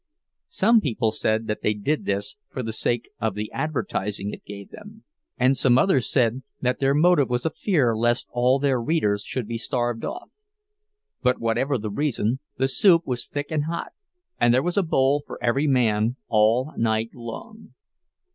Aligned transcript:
Some 0.47 0.81
people 0.81 1.11
said 1.11 1.45
that 1.45 1.61
they 1.61 1.75
did 1.75 2.05
this 2.05 2.35
for 2.49 2.63
the 2.63 2.73
sake 2.73 3.11
of 3.19 3.35
the 3.35 3.51
advertising 3.51 4.31
it 4.33 4.43
gave 4.43 4.71
them, 4.71 5.03
and 5.37 5.55
some 5.55 5.77
others 5.77 6.09
said 6.11 6.41
that 6.59 6.79
their 6.79 6.95
motive 6.95 7.29
was 7.29 7.45
a 7.45 7.51
fear 7.51 7.95
lest 7.95 8.27
all 8.31 8.57
their 8.57 8.81
readers 8.81 9.23
should 9.23 9.47
be 9.47 9.59
starved 9.59 10.03
off; 10.03 10.31
but 11.21 11.39
whatever 11.39 11.77
the 11.77 11.91
reason, 11.91 12.39
the 12.57 12.67
soup 12.67 13.05
was 13.05 13.27
thick 13.27 13.51
and 13.51 13.65
hot, 13.65 13.91
and 14.39 14.51
there 14.51 14.63
was 14.63 14.75
a 14.75 14.81
bowl 14.81 15.21
for 15.27 15.37
every 15.39 15.67
man, 15.67 16.15
all 16.27 16.73
night 16.75 17.11
long. 17.13 17.75